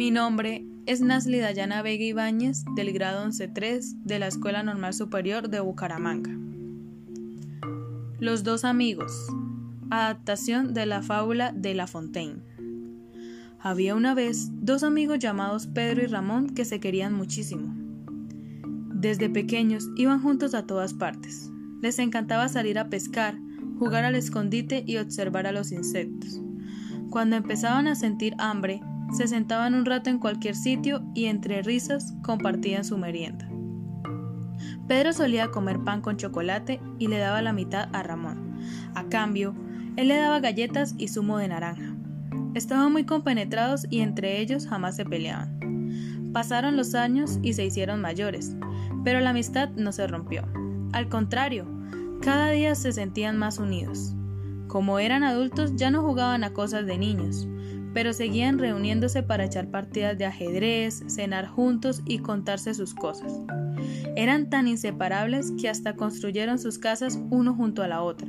Mi 0.00 0.10
nombre 0.10 0.64
es 0.86 1.02
Nasli 1.02 1.40
Dayana 1.40 1.82
Vega 1.82 2.04
Ibáñez, 2.04 2.64
del 2.74 2.90
grado 2.94 3.22
11-3 3.26 4.00
de 4.02 4.18
la 4.18 4.28
Escuela 4.28 4.62
Normal 4.62 4.94
Superior 4.94 5.50
de 5.50 5.60
Bucaramanga. 5.60 6.30
Los 8.18 8.42
dos 8.42 8.64
amigos. 8.64 9.12
Adaptación 9.90 10.72
de 10.72 10.86
la 10.86 11.02
fábula 11.02 11.52
de 11.52 11.74
La 11.74 11.86
Fontaine. 11.86 12.40
Había 13.58 13.94
una 13.94 14.14
vez 14.14 14.48
dos 14.52 14.84
amigos 14.84 15.18
llamados 15.18 15.66
Pedro 15.66 16.02
y 16.02 16.06
Ramón 16.06 16.48
que 16.54 16.64
se 16.64 16.80
querían 16.80 17.12
muchísimo. 17.12 17.70
Desde 18.94 19.28
pequeños 19.28 19.86
iban 19.96 20.22
juntos 20.22 20.54
a 20.54 20.64
todas 20.66 20.94
partes. 20.94 21.50
Les 21.82 21.98
encantaba 21.98 22.48
salir 22.48 22.78
a 22.78 22.88
pescar, 22.88 23.36
jugar 23.78 24.06
al 24.06 24.14
escondite 24.14 24.82
y 24.86 24.96
observar 24.96 25.46
a 25.46 25.52
los 25.52 25.72
insectos. 25.72 26.40
Cuando 27.10 27.36
empezaban 27.36 27.86
a 27.86 27.96
sentir 27.96 28.34
hambre, 28.38 28.80
se 29.12 29.26
sentaban 29.26 29.74
un 29.74 29.84
rato 29.84 30.10
en 30.10 30.18
cualquier 30.18 30.54
sitio 30.54 31.02
y 31.14 31.26
entre 31.26 31.62
risas 31.62 32.14
compartían 32.22 32.84
su 32.84 32.96
merienda. 32.98 33.48
Pedro 34.86 35.12
solía 35.12 35.50
comer 35.50 35.80
pan 35.80 36.00
con 36.00 36.16
chocolate 36.16 36.80
y 36.98 37.08
le 37.08 37.18
daba 37.18 37.42
la 37.42 37.52
mitad 37.52 37.88
a 37.92 38.02
Ramón. 38.02 38.58
A 38.94 39.04
cambio, 39.04 39.54
él 39.96 40.08
le 40.08 40.16
daba 40.16 40.40
galletas 40.40 40.94
y 40.98 41.08
zumo 41.08 41.38
de 41.38 41.48
naranja. 41.48 41.94
Estaban 42.54 42.92
muy 42.92 43.04
compenetrados 43.04 43.86
y 43.90 44.00
entre 44.00 44.40
ellos 44.40 44.66
jamás 44.66 44.96
se 44.96 45.04
peleaban. 45.04 46.30
Pasaron 46.32 46.76
los 46.76 46.94
años 46.94 47.38
y 47.42 47.54
se 47.54 47.64
hicieron 47.64 48.00
mayores, 48.00 48.56
pero 49.04 49.20
la 49.20 49.30
amistad 49.30 49.70
no 49.70 49.92
se 49.92 50.06
rompió. 50.06 50.46
Al 50.92 51.08
contrario, 51.08 51.66
cada 52.20 52.50
día 52.50 52.74
se 52.74 52.92
sentían 52.92 53.38
más 53.38 53.58
unidos. 53.58 54.14
Como 54.66 54.98
eran 54.98 55.24
adultos 55.24 55.74
ya 55.76 55.90
no 55.90 56.02
jugaban 56.02 56.44
a 56.44 56.52
cosas 56.52 56.86
de 56.86 56.98
niños, 56.98 57.48
pero 57.92 58.12
seguían 58.12 58.58
reuniéndose 58.58 59.22
para 59.22 59.44
echar 59.44 59.68
partidas 59.68 60.16
de 60.16 60.26
ajedrez, 60.26 61.02
cenar 61.08 61.46
juntos 61.46 62.02
y 62.06 62.18
contarse 62.18 62.74
sus 62.74 62.94
cosas. 62.94 63.32
Eran 64.16 64.50
tan 64.50 64.68
inseparables 64.68 65.52
que 65.60 65.68
hasta 65.68 65.96
construyeron 65.96 66.58
sus 66.58 66.78
casas 66.78 67.18
uno 67.30 67.54
junto 67.54 67.82
a 67.82 67.88
la 67.88 68.02
otra. 68.02 68.28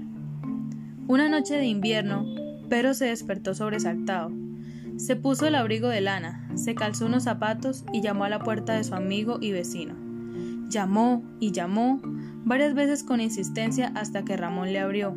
Una 1.07 1.29
noche 1.29 1.55
de 1.55 1.65
invierno, 1.65 2.25
Pedro 2.69 2.93
se 2.93 3.05
despertó 3.05 3.53
sobresaltado. 3.53 4.31
Se 4.97 5.15
puso 5.15 5.47
el 5.47 5.55
abrigo 5.55 5.89
de 5.89 6.01
lana, 6.01 6.49
se 6.55 6.75
calzó 6.75 7.05
unos 7.05 7.23
zapatos 7.23 7.83
y 7.91 8.01
llamó 8.01 8.23
a 8.23 8.29
la 8.29 8.39
puerta 8.39 8.73
de 8.73 8.83
su 8.83 8.95
amigo 8.95 9.37
y 9.41 9.51
vecino. 9.51 9.95
Llamó 10.69 11.23
y 11.39 11.51
llamó 11.51 11.99
varias 12.45 12.73
veces 12.73 13.03
con 13.03 13.19
insistencia 13.19 13.91
hasta 13.95 14.23
que 14.23 14.37
Ramón 14.37 14.71
le 14.71 14.79
abrió. 14.79 15.15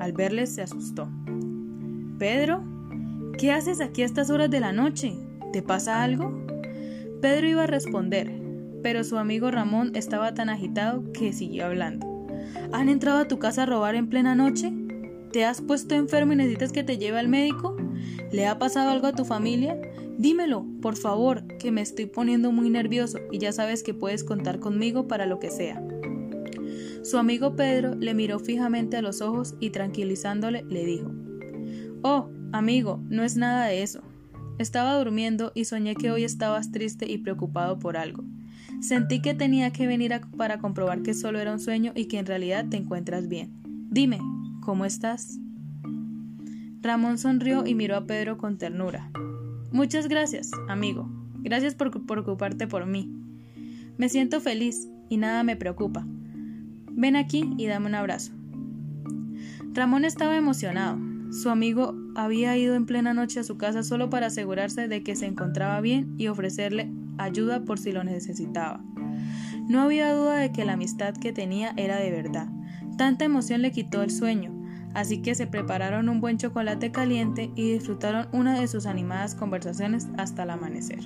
Al 0.00 0.12
verle 0.12 0.46
se 0.46 0.62
asustó. 0.62 1.08
Pedro, 2.18 2.62
¿Qué 3.38 3.50
haces 3.50 3.80
aquí 3.80 4.02
a 4.02 4.06
estas 4.06 4.30
horas 4.30 4.50
de 4.50 4.60
la 4.60 4.72
noche? 4.72 5.14
¿Te 5.52 5.62
pasa 5.62 6.02
algo? 6.02 6.44
Pedro 7.20 7.48
iba 7.48 7.64
a 7.64 7.66
responder, 7.66 8.32
pero 8.82 9.04
su 9.04 9.16
amigo 9.16 9.50
Ramón 9.50 9.92
estaba 9.94 10.34
tan 10.34 10.48
agitado 10.48 11.04
que 11.12 11.32
siguió 11.32 11.66
hablando. 11.66 12.06
¿Han 12.72 12.88
entrado 12.88 13.18
a 13.18 13.28
tu 13.28 13.38
casa 13.38 13.62
a 13.62 13.66
robar 13.66 13.94
en 13.94 14.08
plena 14.08 14.34
noche? 14.34 14.72
¿Te 15.32 15.44
has 15.44 15.60
puesto 15.60 15.94
enfermo 15.94 16.34
y 16.34 16.36
necesitas 16.36 16.72
que 16.72 16.84
te 16.84 16.98
lleve 16.98 17.18
al 17.18 17.28
médico? 17.28 17.76
¿Le 18.30 18.46
ha 18.46 18.58
pasado 18.58 18.90
algo 18.90 19.06
a 19.06 19.12
tu 19.12 19.24
familia? 19.24 19.80
Dímelo, 20.18 20.66
por 20.80 20.96
favor, 20.96 21.46
que 21.58 21.72
me 21.72 21.80
estoy 21.80 22.06
poniendo 22.06 22.52
muy 22.52 22.70
nervioso 22.70 23.18
y 23.30 23.38
ya 23.38 23.52
sabes 23.52 23.82
que 23.82 23.94
puedes 23.94 24.24
contar 24.24 24.60
conmigo 24.60 25.08
para 25.08 25.26
lo 25.26 25.38
que 25.38 25.50
sea. 25.50 25.82
Su 27.02 27.18
amigo 27.18 27.56
Pedro 27.56 27.94
le 27.94 28.14
miró 28.14 28.38
fijamente 28.38 28.96
a 28.96 29.02
los 29.02 29.20
ojos 29.20 29.54
y 29.58 29.70
tranquilizándole 29.70 30.64
le 30.68 30.84
dijo 30.84 31.10
Oh, 32.02 32.30
Amigo, 32.52 33.00
no 33.08 33.24
es 33.24 33.36
nada 33.36 33.66
de 33.66 33.82
eso. 33.82 34.02
Estaba 34.58 34.98
durmiendo 34.98 35.52
y 35.54 35.64
soñé 35.64 35.94
que 35.94 36.10
hoy 36.10 36.24
estabas 36.24 36.70
triste 36.70 37.10
y 37.10 37.18
preocupado 37.18 37.78
por 37.78 37.96
algo. 37.96 38.24
Sentí 38.80 39.22
que 39.22 39.32
tenía 39.32 39.72
que 39.72 39.86
venir 39.86 40.12
para 40.36 40.58
comprobar 40.58 41.02
que 41.02 41.14
solo 41.14 41.40
era 41.40 41.52
un 41.52 41.60
sueño 41.60 41.92
y 41.94 42.06
que 42.06 42.18
en 42.18 42.26
realidad 42.26 42.66
te 42.68 42.76
encuentras 42.76 43.26
bien. 43.28 43.50
Dime, 43.90 44.18
¿cómo 44.60 44.84
estás? 44.84 45.38
Ramón 46.82 47.16
sonrió 47.16 47.66
y 47.66 47.74
miró 47.74 47.96
a 47.96 48.06
Pedro 48.06 48.36
con 48.36 48.58
ternura. 48.58 49.10
Muchas 49.72 50.08
gracias, 50.08 50.50
amigo. 50.68 51.08
Gracias 51.38 51.74
por 51.74 52.04
preocuparte 52.04 52.66
por 52.66 52.86
mí. 52.86 53.10
Me 53.96 54.08
siento 54.08 54.40
feliz 54.40 54.88
y 55.08 55.16
nada 55.16 55.42
me 55.42 55.56
preocupa. 55.56 56.04
Ven 56.90 57.16
aquí 57.16 57.50
y 57.56 57.66
dame 57.66 57.86
un 57.86 57.94
abrazo. 57.94 58.32
Ramón 59.72 60.04
estaba 60.04 60.36
emocionado. 60.36 61.11
Su 61.32 61.48
amigo 61.48 61.96
había 62.14 62.58
ido 62.58 62.74
en 62.74 62.84
plena 62.84 63.14
noche 63.14 63.40
a 63.40 63.44
su 63.44 63.56
casa 63.56 63.82
solo 63.82 64.10
para 64.10 64.26
asegurarse 64.26 64.86
de 64.86 65.02
que 65.02 65.16
se 65.16 65.24
encontraba 65.24 65.80
bien 65.80 66.14
y 66.18 66.28
ofrecerle 66.28 66.92
ayuda 67.16 67.64
por 67.64 67.78
si 67.78 67.90
lo 67.90 68.04
necesitaba. 68.04 68.84
No 69.66 69.80
había 69.80 70.12
duda 70.12 70.36
de 70.36 70.52
que 70.52 70.66
la 70.66 70.74
amistad 70.74 71.14
que 71.14 71.32
tenía 71.32 71.72
era 71.78 71.96
de 71.96 72.10
verdad. 72.10 72.48
Tanta 72.98 73.24
emoción 73.24 73.62
le 73.62 73.72
quitó 73.72 74.02
el 74.02 74.10
sueño, 74.10 74.52
así 74.92 75.22
que 75.22 75.34
se 75.34 75.46
prepararon 75.46 76.10
un 76.10 76.20
buen 76.20 76.36
chocolate 76.36 76.92
caliente 76.92 77.50
y 77.56 77.72
disfrutaron 77.72 78.28
una 78.32 78.60
de 78.60 78.68
sus 78.68 78.84
animadas 78.84 79.34
conversaciones 79.34 80.08
hasta 80.18 80.42
el 80.42 80.50
amanecer. 80.50 81.00